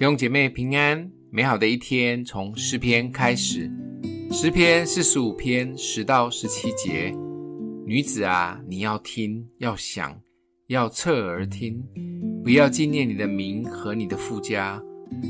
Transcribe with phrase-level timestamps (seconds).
[0.00, 3.70] 弟兄姐妹平安，美好的一天从诗篇开始。
[4.30, 7.14] 诗篇四十五篇十到十七节，
[7.84, 10.18] 女子啊，你要听，要想，
[10.68, 11.84] 要侧耳听，
[12.42, 14.82] 不要纪念你的名和你的富家。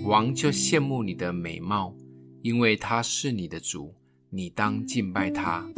[0.05, 1.93] 王就羡慕你的美貌，
[2.41, 3.93] 因为他是你的主，
[4.31, 5.69] 你当敬拜他。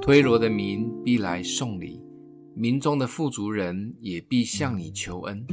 [0.00, 2.00] 推罗的民必来送礼。
[2.54, 5.46] 民中的富足人也必向你求恩。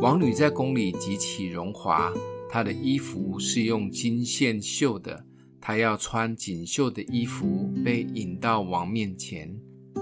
[0.00, 2.10] 王女在宫里极其荣华，
[2.48, 5.22] 她的衣服是用金线绣的，
[5.60, 9.54] 她要穿锦绣的衣服，被引到王面前。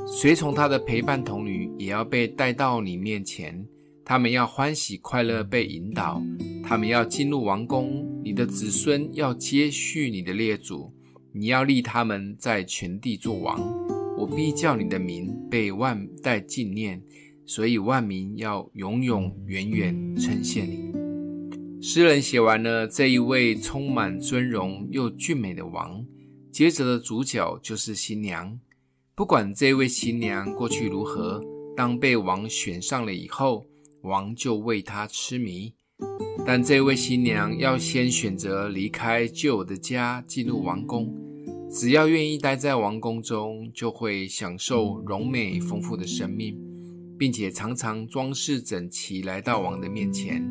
[0.07, 3.66] 随从她的陪伴童女也要被带到你面前，
[4.05, 6.23] 他们要欢喜快乐被引导，
[6.62, 8.07] 他们要进入王宫。
[8.23, 10.93] 你的子孙要接续你的列祖，
[11.33, 13.60] 你要立他们在全地作王。
[14.16, 17.02] 我必叫你的名被万代纪念，
[17.48, 20.93] 所以万民要永永远远称谢你。
[21.80, 26.04] 诗人写完了这一位充满尊荣又俊美的王，
[26.52, 28.60] 接着的主角就是新娘。
[29.15, 31.43] 不管这位新娘过去如何，
[31.74, 33.65] 当被王选上了以后，
[34.02, 35.73] 王就为她痴迷。
[36.45, 41.15] 但这位新娘要先选择离开旧有的家，进入王宫。
[41.71, 46.59] 只要愿意待在王宫中，就会享受荣美丰富的生命，
[47.19, 50.43] 并且常常装饰整齐来到王的面前，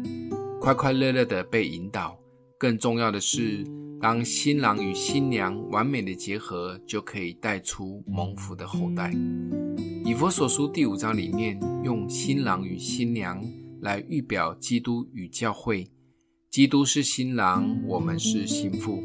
[0.59, 2.19] 快快乐乐地被引导。
[2.59, 3.63] 更重要的是，
[4.01, 9.13] 当新郎与新娘完美的结合，就可以带出蒙福的后代。
[10.03, 13.43] 以弗所书第五章里面用新郎与新娘
[13.81, 15.87] 来预表基督与教会，
[16.49, 19.01] 基督是新郎，我们是新妇。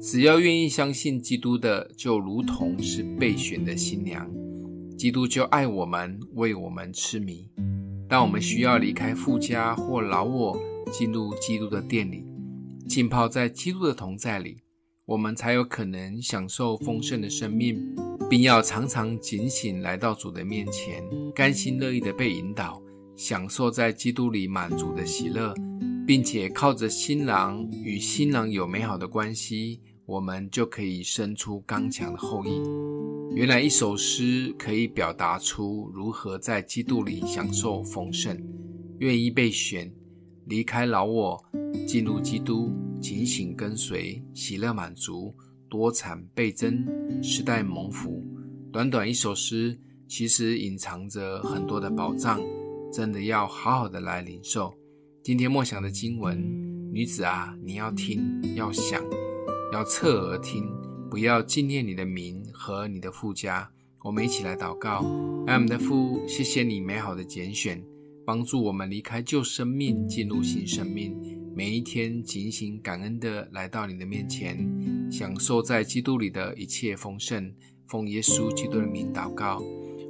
[0.00, 4.28] 只要愿意相信基督的，就如同是被选的新娘。
[4.96, 7.48] 基督就爱我们，为我们痴迷。
[8.08, 10.58] 当我们需要离开父家或老我，
[10.90, 12.24] 进入基督的殿里，
[12.88, 14.62] 浸泡在基督的同在里，
[15.04, 17.94] 我们才有可能享受丰盛的生命，
[18.30, 22.80] 并要常常警醒来到主的面前，甘心乐意的被引导，
[23.16, 25.54] 享受在基督里满足的喜乐。
[26.06, 32.62] 并且靠着新郎与新郎有美好的关系，我们就可以生出刚强的后裔。
[33.36, 38.34] 原来一首诗可以表达出如何在基督里享受丰盛，
[38.98, 39.92] 愿意被选，
[40.46, 41.44] 离开老我，
[41.86, 45.36] 进入基督，警醒跟随，喜乐满足，
[45.68, 46.82] 多产倍增，
[47.22, 48.24] 世代蒙福。
[48.72, 52.40] 短短一首诗，其实隐藏着很多的宝藏，
[52.90, 54.72] 真的要好好的来领受。
[55.22, 56.40] 今天默想的经文，
[56.90, 58.18] 女子啊，你要听，
[58.54, 59.04] 要想，
[59.74, 60.66] 要侧耳听，
[61.10, 63.70] 不要纪念你的名和你的父家。
[64.02, 65.04] 我们一起来祷告，
[65.46, 67.82] 爱我们的父，谢谢你美好的拣选，
[68.24, 71.16] 帮助我们离开旧生命，进入新生命。
[71.54, 74.58] 每一天警醒感恩的来到你的面前，
[75.10, 77.52] 享受在基督里的一切丰盛。
[77.88, 79.62] 奉耶稣基督的名祷告，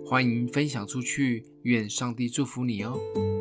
[0.04, 3.35] 欢迎分享出去，愿上帝祝福你哦。